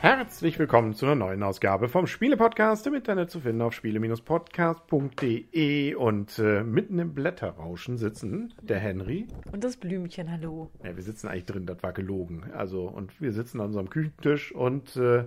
[0.00, 6.36] Herzlich willkommen zu einer neuen Ausgabe vom Spiele-Podcast im Internet zu finden auf spiele-podcast.de und
[6.40, 9.28] äh, mitten im Blätterrauschen sitzen der Henry.
[9.52, 10.72] Und das Blümchen, hallo.
[10.82, 12.50] Ja, wir sitzen eigentlich drin, das war gelogen.
[12.52, 15.26] Also, und wir sitzen an unserem Küchentisch und äh,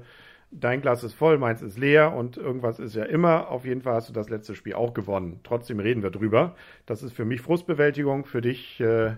[0.51, 3.49] dein Glas ist voll, meins ist leer und irgendwas ist ja immer.
[3.49, 5.39] Auf jeden Fall hast du das letzte Spiel auch gewonnen.
[5.43, 6.55] Trotzdem reden wir drüber.
[6.85, 8.79] Das ist für mich Frustbewältigung, für dich.
[8.79, 9.15] Äh,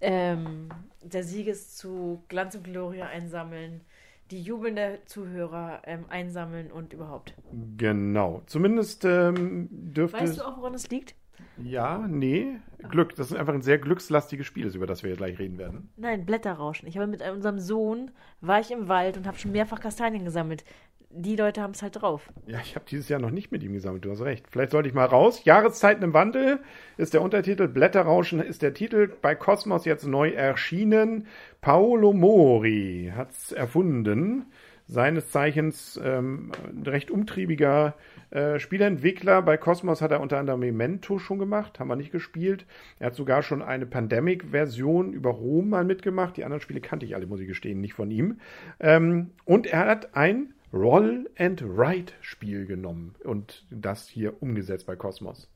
[0.00, 0.68] Ähm,
[1.02, 3.82] der Sieg ist zu Glanz und Gloria einsammeln,
[4.30, 7.34] die jubelnde Zuhörer ähm, einsammeln und überhaupt.
[7.76, 8.42] genau.
[8.46, 10.18] Zumindest ähm, dürfte.
[10.20, 11.14] Weißt du auch, woran es liegt?
[11.62, 12.56] Ja, nee.
[12.88, 13.14] Glück.
[13.16, 15.90] Das ist einfach ein sehr glückslastiges Spiel, über das wir jetzt gleich reden werden.
[15.96, 16.88] Nein, Blätterrauschen.
[16.88, 20.64] Ich habe mit unserem Sohn, war ich im Wald und habe schon mehrfach Kastanien gesammelt.
[21.12, 22.30] Die Leute haben es halt drauf.
[22.46, 24.46] Ja, ich habe dieses Jahr noch nicht mit ihm gesammelt, du hast recht.
[24.48, 25.44] Vielleicht sollte ich mal raus.
[25.44, 26.60] Jahreszeiten im Wandel
[26.98, 27.66] ist der Untertitel.
[27.66, 29.10] Blätterrauschen ist der Titel.
[29.20, 31.26] Bei Cosmos jetzt neu erschienen.
[31.60, 34.46] Paolo Mori hat's erfunden.
[34.90, 36.50] Seines Zeichens ähm,
[36.84, 37.94] recht umtriebiger
[38.30, 39.40] äh, Spieleentwickler.
[39.40, 42.66] Bei Cosmos hat er unter anderem Memento schon gemacht, haben wir nicht gespielt.
[42.98, 46.36] Er hat sogar schon eine Pandemic-Version über Rom mal mitgemacht.
[46.36, 48.40] Die anderen Spiele kannte ich alle, muss ich gestehen, nicht von ihm.
[48.80, 55.48] Ähm, und er hat ein Roll-and-Write-Spiel genommen und das hier umgesetzt bei Cosmos.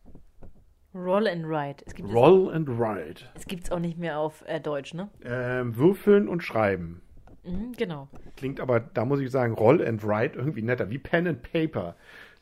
[0.95, 1.83] Roll and Ride.
[1.87, 3.25] Es gibt es, Roll-and-Write.
[3.35, 5.09] es gibt's auch nicht mehr auf äh, Deutsch, ne?
[5.25, 7.01] Ähm, würfeln und schreiben.
[7.45, 8.09] Mhm, genau.
[8.37, 11.97] Klingt aber, da muss ich sagen, Roll and Write irgendwie netter, wie Pen and Paper.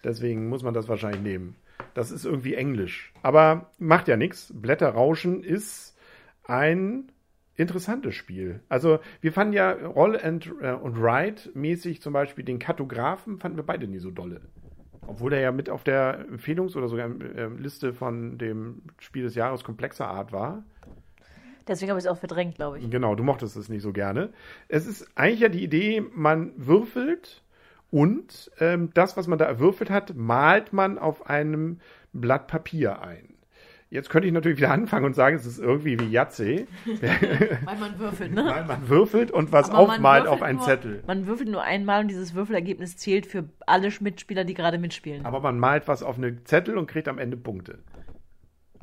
[0.04, 1.56] Deswegen muss man das wahrscheinlich nehmen.
[1.94, 3.12] Das ist irgendwie Englisch.
[3.22, 4.52] Aber macht ja nichts.
[4.54, 5.96] Blätterrauschen ist
[6.44, 7.10] ein
[7.54, 8.60] interessantes Spiel.
[8.68, 13.58] Also wir fanden ja Roll and, äh, und Write mäßig zum Beispiel den Kartografen fanden
[13.58, 14.40] wir beide nie so dolle.
[15.06, 19.34] Obwohl er ja mit auf der Empfehlungs- oder sogar äh, Liste von dem Spiel des
[19.34, 20.64] Jahres komplexer Art war.
[21.68, 22.90] Deswegen habe ich es auch verdrängt, glaube ich.
[22.90, 24.32] Genau, du mochtest es nicht so gerne.
[24.68, 27.42] Es ist eigentlich ja die Idee, man würfelt
[27.90, 31.80] und ähm, das, was man da erwürfelt hat, malt man auf einem
[32.12, 33.32] Blatt Papier ein.
[33.92, 37.98] Jetzt könnte ich natürlich wieder anfangen und sagen, es ist irgendwie wie Yahtzee, Weil man
[37.98, 38.42] würfelt, ne?
[38.46, 41.04] weil man würfelt und was Aber aufmalt auf einen nur, Zettel.
[41.06, 45.26] Man würfelt nur einmal und dieses Würfelergebnis zählt für alle Mitspieler, die gerade mitspielen.
[45.26, 47.80] Aber man malt was auf eine Zettel und kriegt am Ende Punkte.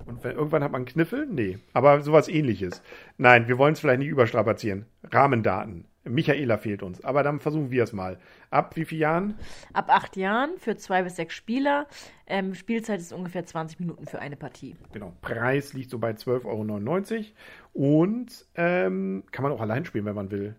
[0.06, 1.28] Und wenn, irgendwann hat man einen Kniffel?
[1.28, 1.60] Nee.
[1.74, 2.82] Aber sowas ähnliches.
[3.18, 4.86] Nein, wir wollen es vielleicht nicht überstrapazieren.
[5.04, 5.86] Rahmendaten.
[6.06, 7.04] Michaela fehlt uns.
[7.04, 8.18] Aber dann versuchen wir es mal.
[8.50, 9.40] Ab wie vielen Jahren?
[9.74, 11.88] Ab acht Jahren für zwei bis sechs Spieler.
[12.26, 14.76] Ähm, Spielzeit ist ungefähr 20 Minuten für eine Partie.
[14.92, 15.14] Genau.
[15.22, 17.26] Preis liegt so bei 12,99 Euro.
[17.74, 20.56] Und ähm, kann man auch allein spielen, wenn man will.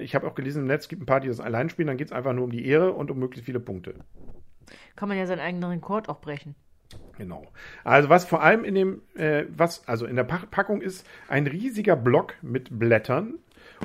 [0.00, 1.88] Ich habe auch gelesen im Netz, gibt ein paar, die das allein spielen.
[1.88, 3.94] Dann geht es einfach nur um die Ehre und um möglichst viele Punkte.
[4.96, 6.54] Kann man ja seinen eigenen Rekord auch brechen.
[7.18, 7.46] Genau.
[7.84, 11.46] Also was vor allem in dem, äh, was also in der Pack Packung ist, ein
[11.46, 13.38] riesiger Block mit Blättern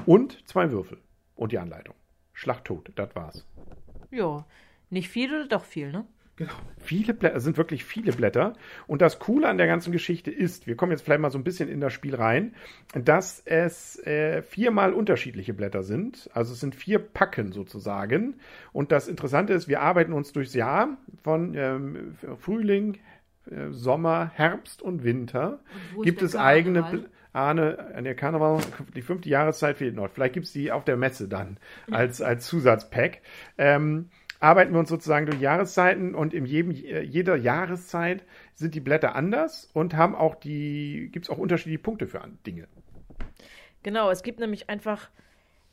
[0.06, 0.98] und zwei Würfel
[1.36, 1.96] und die Anleitung.
[2.34, 3.46] Schlag tot, das war's.
[4.12, 4.46] Ja,
[4.90, 6.06] nicht viel oder doch viel, ne?
[6.40, 6.54] Genau.
[6.78, 8.54] Viele Blätter, es sind wirklich viele Blätter.
[8.88, 11.44] Und das Coole an der ganzen Geschichte ist, wir kommen jetzt vielleicht mal so ein
[11.44, 12.56] bisschen in das Spiel rein,
[12.96, 16.30] dass es äh, viermal unterschiedliche Blätter sind.
[16.34, 18.36] Also es sind vier Packen sozusagen.
[18.72, 23.00] Und das Interessante ist, wir arbeiten uns durchs Jahr von ähm, Frühling,
[23.52, 25.60] äh, Sommer, Herbst und Winter.
[25.98, 28.62] ist gibt es eigene Ahne, an der Karneval,
[28.96, 30.10] die fünfte Jahreszeit fehlt noch.
[30.10, 31.58] Vielleicht gibt es die auf der Messe dann
[31.92, 33.22] als, als Zusatzpack.
[33.58, 38.24] Ähm, arbeiten wir uns sozusagen durch Jahreszeiten und in jedem, jeder Jahreszeit
[38.56, 42.68] sind die Blätter anders und haben auch die, gibt es auch unterschiedliche Punkte für Dinge.
[43.84, 45.10] Genau, es gibt nämlich einfach,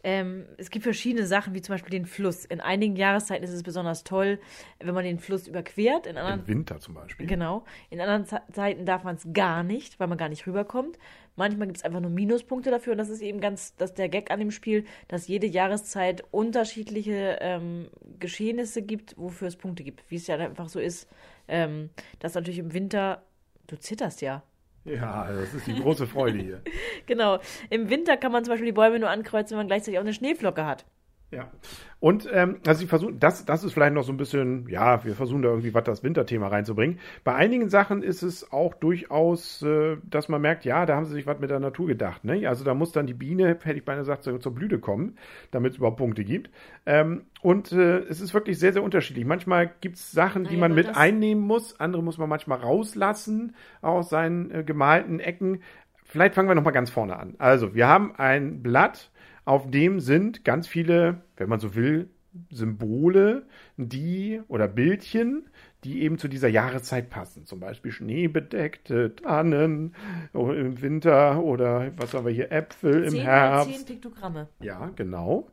[0.04, 2.44] ähm, es gibt verschiedene Sachen, wie zum Beispiel den Fluss.
[2.44, 4.38] In einigen Jahreszeiten ist es besonders toll,
[4.78, 6.06] wenn man den Fluss überquert.
[6.06, 7.26] In anderen Im Winter zum Beispiel.
[7.26, 7.64] Genau.
[7.90, 10.98] In anderen Ze- Zeiten darf man es gar nicht, weil man gar nicht rüberkommt.
[11.34, 14.08] Manchmal gibt es einfach nur Minuspunkte dafür und das ist eben ganz, das ist der
[14.08, 20.10] Gag an dem Spiel, dass jede Jahreszeit unterschiedliche ähm, Geschehnisse gibt, wofür es Punkte gibt.
[20.10, 21.08] Wie es ja einfach so ist,
[21.48, 21.90] ähm,
[22.20, 23.22] dass natürlich im Winter,
[23.66, 24.42] du zitterst ja.
[24.86, 26.62] Ja, das ist die große Freude hier.
[27.06, 27.38] Genau.
[27.70, 30.12] Im Winter kann man zum Beispiel die Bäume nur ankreuzen, wenn man gleichzeitig auch eine
[30.12, 30.84] Schneeflocke hat.
[31.32, 31.50] Ja.
[31.98, 35.16] Und ähm, also sie versuchen, das, das ist vielleicht noch so ein bisschen, ja, wir
[35.16, 37.00] versuchen da irgendwie was das Winterthema reinzubringen.
[37.24, 41.14] Bei einigen Sachen ist es auch durchaus, äh, dass man merkt, ja, da haben sie
[41.14, 42.24] sich was mit der Natur gedacht.
[42.24, 42.46] Ne?
[42.48, 45.16] Also da muss dann die Biene, hätte ich beinahe gesagt, zur, zur Blüte kommen,
[45.50, 46.50] damit es überhaupt Punkte gibt.
[46.84, 49.24] Ähm, und äh, es ist wirklich sehr, sehr unterschiedlich.
[49.24, 54.10] Manchmal gibt es Sachen, die man mit einnehmen muss, andere muss man manchmal rauslassen aus
[54.10, 55.60] seinen äh, gemalten Ecken.
[56.06, 57.34] Vielleicht fangen wir nochmal ganz vorne an.
[57.38, 59.10] Also, wir haben ein Blatt,
[59.44, 62.08] auf dem sind ganz viele, wenn man so will,
[62.50, 65.48] Symbole, die oder Bildchen,
[65.84, 67.46] die eben zu dieser Jahreszeit passen.
[67.46, 69.94] Zum Beispiel schneebedeckte Tannen
[70.34, 73.86] im Winter oder was haben wir hier, Äpfel im Herbst.
[73.86, 74.48] zehn Piktogramme.
[74.60, 75.48] Ja, genau.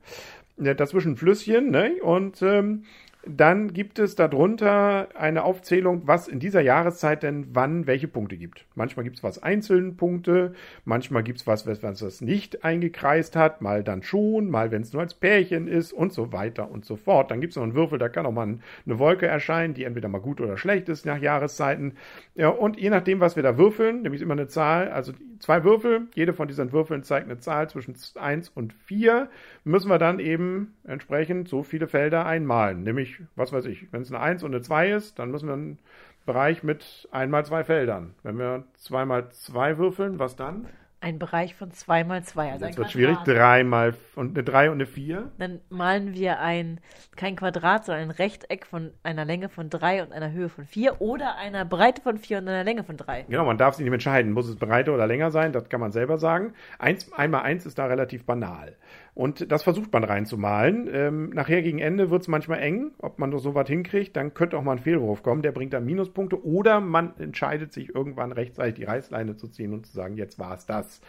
[0.58, 1.94] Dazwischen Flüsschen, ne?
[2.02, 2.84] Und ähm,
[3.26, 8.66] dann gibt es darunter eine Aufzählung, was in dieser Jahreszeit denn wann welche Punkte gibt.
[8.76, 10.54] Manchmal gibt es was einzelne Punkte,
[10.84, 14.82] manchmal gibt es was, was was das nicht eingekreist hat, mal dann schon, mal wenn
[14.82, 17.32] es nur als Pärchen ist und so weiter und so fort.
[17.32, 18.44] Dann gibt es noch einen Würfel, da kann auch mal
[18.86, 21.94] eine Wolke erscheinen, die entweder mal gut oder schlecht ist nach Jahreszeiten.
[22.36, 26.08] Ja, und je nachdem, was wir da würfeln, nämlich immer eine Zahl, also zwei Würfel,
[26.16, 29.30] jede von diesen Würfeln zeigt eine Zahl zwischen 1 und 4,
[29.66, 32.84] müssen wir dann eben entsprechend so viele Felder einmalen.
[32.84, 35.54] Nämlich, was weiß ich, wenn es eine 1 und eine 2 ist, dann müssen wir
[35.54, 35.80] einen
[36.26, 38.16] Bereich mit einmal zwei Feldern.
[38.24, 40.68] Wenn wir zweimal zwei würfeln, was dann?
[41.04, 42.54] Ein Bereich von 2 mal 2.
[42.54, 43.18] Also ein wird schwierig.
[43.18, 43.38] Quadrat.
[43.38, 45.32] Dreimal und eine 3 und eine 4.
[45.38, 46.80] Dann malen wir ein,
[47.18, 51.02] kein Quadrat, sondern ein Rechteck von einer Länge von 3 und einer Höhe von 4
[51.02, 53.26] oder einer Breite von 4 und einer Länge von 3.
[53.28, 55.92] Genau, man darf sich nicht entscheiden, muss es breiter oder länger sein, das kann man
[55.92, 56.54] selber sagen.
[56.80, 58.78] Eins, einmal eins ist da relativ banal.
[59.16, 60.90] Und das versucht man reinzumalen.
[60.92, 64.58] Ähm, nachher gegen Ende wird es manchmal eng, ob man so was hinkriegt, dann könnte
[64.58, 66.44] auch mal ein Fehlwurf kommen, der bringt dann Minuspunkte.
[66.44, 70.56] Oder man entscheidet sich irgendwann rechtzeitig die Reißleine zu ziehen und zu sagen, jetzt war
[70.56, 71.02] es das.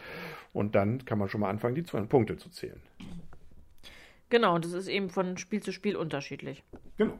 [0.53, 2.79] Und dann kann man schon mal anfangen, die zwei Punkte zu zählen.
[4.29, 6.63] Genau, und das ist eben von Spiel zu Spiel unterschiedlich.
[6.97, 7.13] Genau.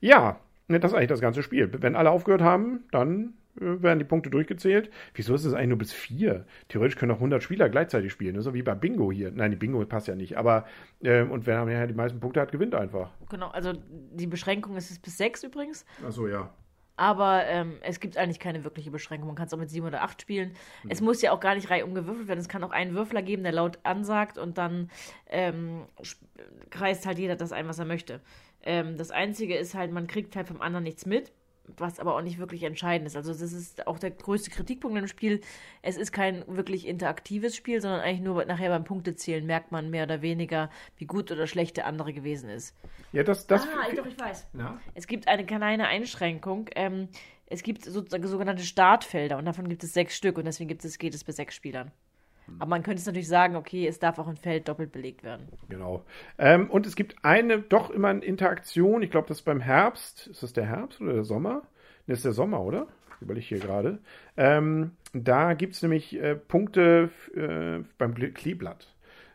[0.00, 1.70] Ja, das ist eigentlich das ganze Spiel.
[1.80, 4.90] Wenn alle aufgehört haben, dann werden die Punkte durchgezählt.
[5.14, 6.46] Wieso ist es eigentlich nur bis vier?
[6.68, 8.34] Theoretisch können auch 100 Spieler gleichzeitig spielen.
[8.34, 9.30] Das ist so wie bei Bingo hier.
[9.30, 10.36] Nein, die Bingo passt ja nicht.
[10.36, 10.66] Aber,
[11.02, 13.10] äh, und wer nachher die meisten Punkte hat, gewinnt einfach.
[13.30, 13.72] Genau, also
[14.12, 15.84] die Beschränkung ist es bis 6 übrigens.
[16.04, 16.50] Achso, ja.
[16.98, 19.28] Aber ähm, es gibt eigentlich keine wirkliche Beschränkung.
[19.28, 20.52] Man kann es auch mit sieben oder acht spielen.
[20.88, 22.40] Es muss ja auch gar nicht reihum gewürfelt werden.
[22.40, 24.90] Es kann auch einen Würfler geben, der laut ansagt und dann
[25.28, 25.86] ähm,
[26.70, 28.20] kreist halt jeder das ein, was er möchte.
[28.62, 31.32] Ähm, das Einzige ist halt, man kriegt halt vom anderen nichts mit,
[31.76, 33.16] was aber auch nicht wirklich entscheidend ist.
[33.16, 35.40] Also das ist auch der größte Kritikpunkt im Spiel.
[35.82, 40.04] Es ist kein wirklich interaktives Spiel, sondern eigentlich nur nachher beim Punktezählen merkt man mehr
[40.04, 42.74] oder weniger, wie gut oder schlecht der andere gewesen ist.
[43.12, 43.62] Ja, das, das.
[43.62, 44.48] ah, doch, ich weiß.
[44.58, 44.80] Ja.
[44.94, 46.68] Es gibt eine kleine Einschränkung.
[46.74, 47.08] Ähm,
[47.46, 50.98] es gibt sozusagen sogenannte Startfelder und davon gibt es sechs Stück und deswegen gibt es,
[50.98, 51.90] geht es bis sechs Spielern.
[52.58, 55.48] Aber man könnte es natürlich sagen, okay, es darf auch ein Feld doppelt belegt werden.
[55.68, 56.04] Genau.
[56.38, 59.02] Ähm, und es gibt eine, doch immer eine Interaktion.
[59.02, 60.26] Ich glaube, das ist beim Herbst.
[60.28, 61.54] Ist das der Herbst oder der Sommer?
[61.54, 61.62] Ne,
[62.08, 62.86] das ist der Sommer, oder?
[63.20, 63.98] Überlege ich hier gerade.
[64.36, 68.94] Ähm, da gibt es nämlich äh, Punkte äh, beim Kleeblatt.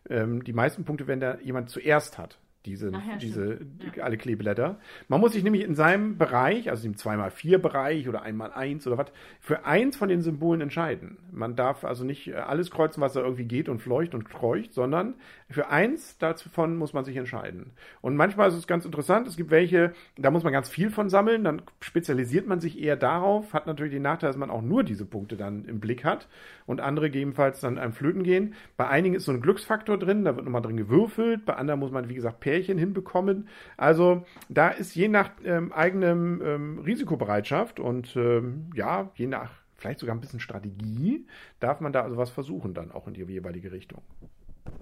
[0.09, 2.37] Ähm, die meisten Punkte, wenn da jemand zuerst hat.
[2.65, 4.79] Diese, ja, diese die, alle Kleeblätter.
[5.09, 9.07] Man muss sich nämlich in seinem Bereich, also im 2x4-Bereich oder 1x1 oder was,
[9.41, 11.17] für eins von den Symbolen entscheiden.
[11.31, 14.73] Man darf also nicht äh, alles kreuzen, was da irgendwie geht und fleucht und kreucht,
[14.73, 15.15] sondern
[15.49, 17.71] für eins davon muss man sich entscheiden.
[18.01, 21.09] Und manchmal ist es ganz interessant, es gibt welche, da muss man ganz viel von
[21.09, 24.83] sammeln, dann spezialisiert man sich eher darauf, hat natürlich den Nachteil, dass man auch nur
[24.83, 26.27] diese Punkte dann im Blick hat
[26.65, 28.55] und andere gegebenenfalls dann einem Flöten gehen.
[28.77, 31.91] Bei einigen ist so ein Glücksfaktor drin, da wird nochmal drin gewürfelt, bei anderen muss
[31.91, 33.47] man, wie gesagt, Pärchen hinbekommen.
[33.77, 39.99] Also da ist je nach ähm, eigenem ähm, Risikobereitschaft und ähm, ja, je nach vielleicht
[39.99, 41.25] sogar ein bisschen Strategie,
[41.59, 44.03] darf man da also was versuchen dann auch in die jeweilige Richtung.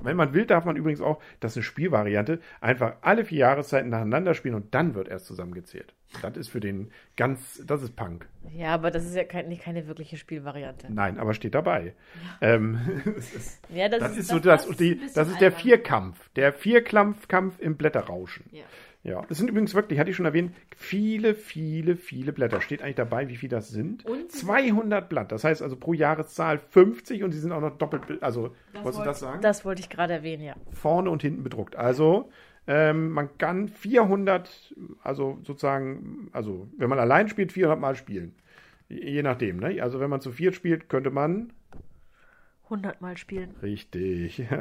[0.03, 3.89] Wenn man will, darf man übrigens auch, das ist eine Spielvariante, einfach alle vier Jahreszeiten
[3.89, 5.93] nacheinander spielen und dann wird erst zusammengezählt.
[6.21, 8.27] Das ist für den ganz, das ist Punk.
[8.53, 10.91] Ja, aber das ist ja kein, nicht keine wirkliche Spielvariante.
[10.91, 11.93] Nein, aber steht dabei.
[12.41, 12.79] Ähm,
[13.17, 15.51] es ist, Ja, das, ist so, das, passt die, das ist der.
[15.51, 16.29] Vierkampf.
[16.35, 18.45] Der Vierkampf Kampf im Blätterrauschen.
[18.51, 18.63] Ja.
[19.03, 22.61] Ja, es sind übrigens wirklich, hatte ich schon erwähnt, viele, viele, viele Blätter.
[22.61, 24.05] Steht eigentlich dabei, wie viel das sind?
[24.05, 24.31] Und?
[24.31, 25.31] 200 Blatt.
[25.31, 28.93] Das heißt also pro Jahreszahl 50 und sie sind auch noch doppelt, also, Das wolltest
[28.93, 29.41] du wollte- das sagen?
[29.41, 30.55] Das wollte ich gerade erwähnen, ja.
[30.71, 31.75] Vorne und hinten bedruckt.
[31.75, 32.29] Also,
[32.67, 38.35] ähm, man kann 400, also sozusagen, also, wenn man allein spielt, 400 Mal spielen.
[38.87, 39.81] Je je nachdem, ne?
[39.81, 41.53] Also, wenn man zu viert spielt, könnte man
[42.71, 43.53] 100 Mal spielen.
[43.61, 44.43] Richtig.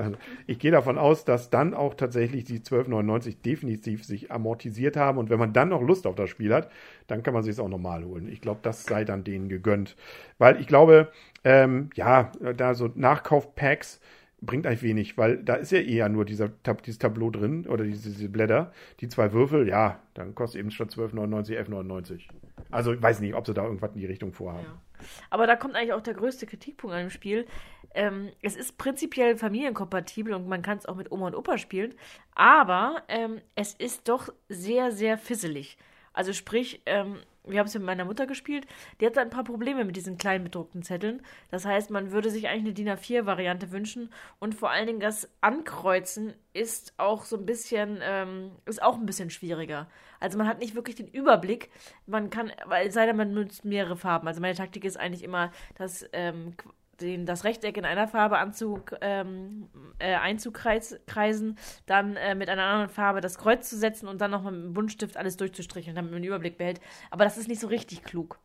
[0.47, 5.19] Ich gehe davon aus, dass dann auch tatsächlich die 12,99 definitiv sich amortisiert haben.
[5.19, 6.71] Und wenn man dann noch Lust auf das Spiel hat,
[7.07, 8.29] dann kann man sich es auch nochmal holen.
[8.29, 9.97] Ich glaube, das sei dann denen gegönnt.
[10.39, 11.13] Weil ich glaube,
[11.45, 14.01] ähm, ja, da so Nachkauf-Packs
[14.41, 18.11] bringt eigentlich wenig, weil da ist ja eher nur dieser, dieses Tableau drin oder diese,
[18.11, 18.73] diese Blätter.
[19.01, 22.23] Die zwei Würfel, ja, dann kostet eben statt 12,99 11,99.
[22.71, 24.65] Also ich weiß nicht, ob sie da irgendwas in die Richtung vorhaben.
[24.65, 24.81] Ja.
[25.31, 27.47] Aber da kommt eigentlich auch der größte Kritikpunkt an dem Spiel.
[27.95, 31.95] Ähm, es ist prinzipiell familienkompatibel und man kann es auch mit Oma und Opa spielen,
[32.35, 35.77] aber ähm, es ist doch sehr, sehr fisselig.
[36.13, 38.67] Also sprich, ähm, wir haben es mit meiner Mutter gespielt,
[39.01, 41.23] die hatte ein paar Probleme mit diesen kleinen bedruckten Zetteln.
[41.51, 45.29] Das heißt, man würde sich eigentlich eine DIN A4-Variante wünschen und vor allen Dingen das
[45.41, 49.89] Ankreuzen ist auch so ein bisschen, ähm, ist auch ein bisschen schwieriger.
[50.19, 51.71] Also man hat nicht wirklich den Überblick.
[52.07, 54.29] Man kann, weil sei denn, man nutzt mehrere Farben.
[54.29, 56.55] Also meine Taktik ist eigentlich immer, dass ähm,
[57.01, 62.89] den, das Rechteck in einer Farbe anzug, ähm, äh, einzukreisen, dann äh, mit einer anderen
[62.89, 66.23] Farbe das Kreuz zu setzen und dann nochmal mit dem Buntstift alles durchzustrichen, damit man
[66.23, 66.81] den Überblick behält.
[67.11, 68.39] Aber das ist nicht so richtig klug.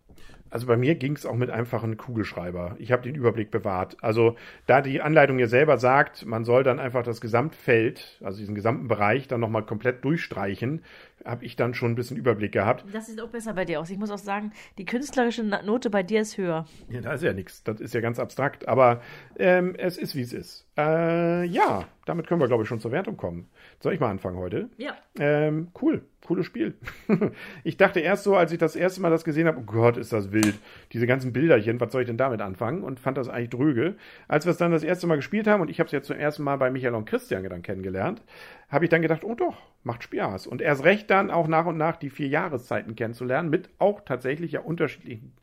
[0.50, 2.76] Also bei mir ging es auch mit einfachen Kugelschreiber.
[2.80, 3.98] Ich habe den Überblick bewahrt.
[4.02, 4.36] Also
[4.68, 8.88] da die Anleitung ja selber sagt, man soll dann einfach das Gesamtfeld, also diesen gesamten
[8.88, 10.82] Bereich, dann nochmal komplett durchstreichen,
[11.26, 12.86] habe ich dann schon ein bisschen Überblick gehabt.
[12.94, 13.90] Das sieht auch besser bei dir aus.
[13.90, 16.66] Ich muss auch sagen, die künstlerische Note bei dir ist höher.
[16.90, 17.64] Ja, da ist ja nichts.
[17.64, 18.68] Das ist ja ganz abstrakt.
[18.68, 19.02] Aber
[19.38, 20.68] ähm, es ist, wie es ist.
[20.78, 23.50] Äh, ja, damit können wir, glaube ich, schon zur Wertung kommen.
[23.80, 24.70] Soll ich mal anfangen heute?
[24.78, 24.96] Ja.
[25.18, 26.76] Ähm, cool, cooles Spiel.
[27.64, 30.12] ich dachte erst so, als ich das erste Mal das gesehen habe, oh Gott, ist
[30.12, 30.56] das wild.
[30.92, 32.84] Diese ganzen Bilderchen, was soll ich denn damit anfangen?
[32.84, 33.96] Und fand das eigentlich dröge.
[34.28, 36.18] Als wir es dann das erste Mal gespielt haben, und ich habe es jetzt zum
[36.18, 38.22] ersten Mal bei Michael und Christian dann kennengelernt,
[38.70, 40.48] habe ich dann gedacht, oh doch, macht Spaß.
[40.48, 44.54] Und erst recht dann auch nach und nach die vier Jahreszeiten kennenzulernen, mit auch tatsächlich
[44.54, 45.34] ja unterschiedlichen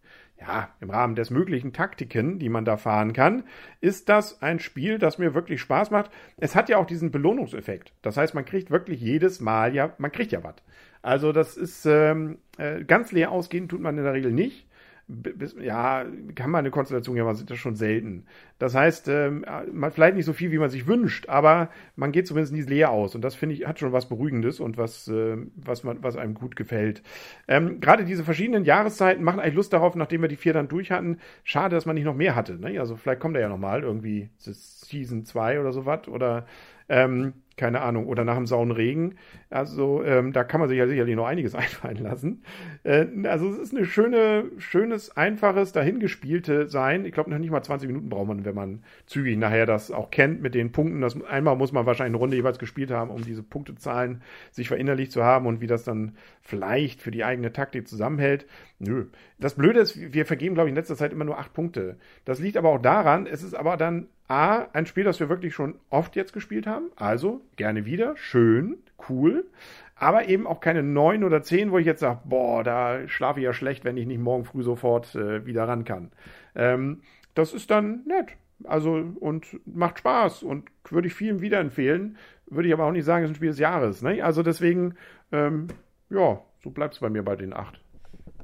[0.41, 3.45] ja, im Rahmen des möglichen Taktiken, die man da fahren kann,
[3.81, 6.11] ist das ein Spiel, das mir wirklich Spaß macht.
[6.37, 7.93] Es hat ja auch diesen Belohnungseffekt.
[8.02, 10.57] Das heißt, man kriegt wirklich jedes Mal ja, man kriegt ja was.
[11.00, 14.67] Also das ist ähm, äh, ganz leer ausgehen tut man in der Regel nicht
[15.12, 16.04] bis, ja,
[16.35, 18.25] kann man eine Konstellation ja, man sieht das schon selten.
[18.59, 22.26] Das heißt, ähm, man vielleicht nicht so viel, wie man sich wünscht, aber man geht
[22.26, 23.14] zumindest nie leer aus.
[23.14, 26.35] Und das finde ich, hat schon was Beruhigendes und was, äh, was, man, was einem
[26.35, 27.02] gut gefällt.
[27.49, 30.90] Ähm, Gerade diese verschiedenen Jahreszeiten machen eigentlich Lust darauf, nachdem wir die vier dann durch
[30.90, 31.19] hatten.
[31.45, 32.59] Schade, dass man nicht noch mehr hatte.
[32.59, 32.78] Ne?
[32.78, 36.09] Also vielleicht kommt er ja nochmal irgendwie Season 2 oder sowas.
[36.09, 36.47] Oder
[36.88, 39.16] ähm, keine Ahnung, oder nach dem sauren Regen.
[39.50, 42.42] Also ähm, da kann man sich ja sicherlich noch einiges einfallen lassen.
[42.85, 47.04] Äh, also es ist eine schöne, schönes, einfaches, dahingespielte sein.
[47.04, 50.11] Ich glaube, noch nicht mal 20 Minuten braucht man, wenn man zügig nachher das auch
[50.11, 51.00] kennt mit den Punkten.
[51.00, 55.12] Das, einmal muss man wahrscheinlich eine Runde jeweils gespielt haben, um diese Punktezahlen sich verinnerlicht
[55.12, 58.47] zu haben und wie das dann vielleicht für die eigene Taktik zusammenhält.
[58.78, 59.06] Nö.
[59.38, 61.97] Das Blöde ist, wir vergeben, glaube ich, in letzter Zeit immer nur acht Punkte.
[62.25, 65.54] Das liegt aber auch daran, es ist aber dann A, ein Spiel, das wir wirklich
[65.54, 66.90] schon oft jetzt gespielt haben.
[66.97, 69.47] Also gerne wieder, schön, cool.
[69.95, 73.45] Aber eben auch keine neun oder zehn, wo ich jetzt sage, boah, da schlafe ich
[73.45, 76.11] ja schlecht, wenn ich nicht morgen früh sofort äh, wieder ran kann.
[76.55, 77.03] Ähm,
[77.35, 78.37] das ist dann nett.
[78.65, 82.17] Also und macht Spaß und würde ich vielen wieder empfehlen.
[82.47, 84.03] Würde ich aber auch nicht sagen, es ist ein Spiel des Jahres.
[84.03, 84.23] Ne?
[84.23, 84.95] Also deswegen,
[85.31, 85.69] ähm,
[86.11, 87.81] ja, so bleibt es bei mir bei den acht.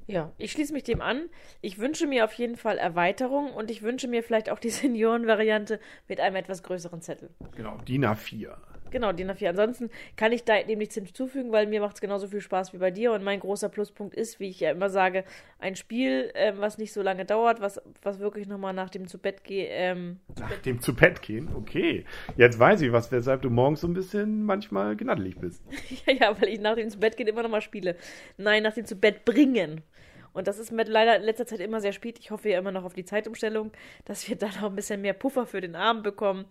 [0.07, 1.28] Ja, ich schließe mich dem an.
[1.61, 5.78] Ich wünsche mir auf jeden Fall Erweiterung und ich wünsche mir vielleicht auch die Senioren-Variante
[6.09, 7.31] mit einem etwas größeren Zettel.
[7.55, 8.57] Genau, DIN A4.
[8.90, 9.50] Genau, DIN A4.
[9.50, 12.78] Ansonsten kann ich da dem nichts hinzufügen, weil mir macht es genauso viel Spaß wie
[12.78, 13.12] bei dir.
[13.12, 15.25] Und mein großer Pluspunkt ist, wie ich ja immer sage,
[15.59, 19.18] ein Spiel, ähm, was nicht so lange dauert, was, was wirklich nochmal nach dem zu
[19.18, 19.68] Bett gehen.
[19.71, 21.49] Ähm, nach dem zu Bett gehen?
[21.54, 22.04] Okay.
[22.37, 25.62] Jetzt weiß ich was, weshalb du morgens so ein bisschen manchmal gnaddelig bist.
[26.07, 27.97] ja, ja, weil ich nach dem zu Bett gehen immer nochmal spiele.
[28.37, 29.83] Nein, nach dem zu Bett bringen.
[30.32, 32.18] Und das ist mit leider in letzter Zeit immer sehr spät.
[32.18, 33.73] Ich hoffe ja immer noch auf die Zeitumstellung,
[34.04, 36.47] dass wir da noch ein bisschen mehr Puffer für den Abend bekommen.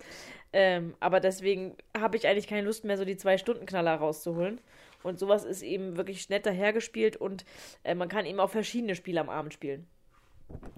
[0.52, 4.60] Ähm, aber deswegen habe ich eigentlich keine Lust mehr, so die Zwei-Stunden-Knaller rauszuholen.
[5.02, 7.44] Und sowas ist eben wirklich nett dahergespielt und
[7.84, 9.86] äh, man kann eben auch verschiedene Spiele am Abend spielen.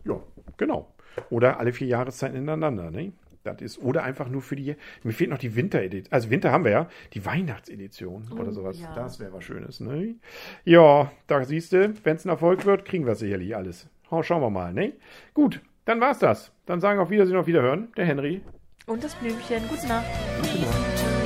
[0.04, 0.20] Ja,
[0.56, 0.92] genau.
[1.30, 3.12] Oder alle vier Jahreszeiten hintereinander, ne?
[3.42, 4.76] Das ist, oder einfach nur für die.
[5.02, 6.12] Mir fehlt noch die Winteredition.
[6.12, 6.88] Also Winter haben wir ja.
[7.14, 8.78] Die Weihnachtsedition oh, oder sowas.
[8.80, 8.94] Ja.
[8.94, 10.16] Das wäre was Schönes, ne?
[10.64, 13.88] Ja, da siehst du, wenn es ein Erfolg wird, kriegen wir sicherlich alles.
[14.22, 14.92] Schauen wir mal, ne?
[15.34, 16.52] Gut, dann war's das.
[16.66, 17.92] Dann sagen wir auf Wiedersehen, auf Wiederhören.
[17.96, 18.42] Der Henry.
[18.86, 19.62] Und das Blümchen.
[19.68, 20.06] Gute Nacht.
[20.42, 21.19] Gute Nacht.